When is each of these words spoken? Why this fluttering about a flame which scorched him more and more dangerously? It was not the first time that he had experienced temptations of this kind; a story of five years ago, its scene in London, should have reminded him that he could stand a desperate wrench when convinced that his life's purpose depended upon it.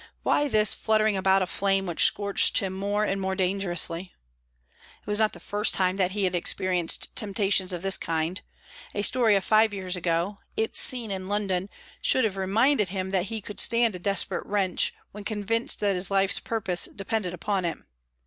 Why 0.23 0.47
this 0.47 0.73
fluttering 0.73 1.15
about 1.15 1.43
a 1.43 1.45
flame 1.45 1.85
which 1.85 2.05
scorched 2.05 2.57
him 2.57 2.73
more 2.73 3.03
and 3.03 3.21
more 3.21 3.35
dangerously? 3.35 4.15
It 4.99 5.05
was 5.05 5.19
not 5.19 5.33
the 5.33 5.39
first 5.39 5.75
time 5.75 5.97
that 5.97 6.09
he 6.09 6.23
had 6.23 6.33
experienced 6.33 7.15
temptations 7.15 7.71
of 7.71 7.83
this 7.83 7.99
kind; 7.99 8.41
a 8.95 9.03
story 9.03 9.35
of 9.35 9.43
five 9.43 9.75
years 9.75 9.95
ago, 9.95 10.39
its 10.57 10.79
scene 10.79 11.11
in 11.11 11.27
London, 11.27 11.69
should 12.01 12.23
have 12.25 12.35
reminded 12.35 12.89
him 12.89 13.11
that 13.11 13.25
he 13.27 13.41
could 13.41 13.59
stand 13.59 13.95
a 13.95 13.99
desperate 13.99 14.47
wrench 14.47 14.91
when 15.11 15.23
convinced 15.23 15.79
that 15.81 15.93
his 15.93 16.09
life's 16.09 16.39
purpose 16.39 16.85
depended 16.85 17.35
upon 17.35 17.63
it. 17.63 17.77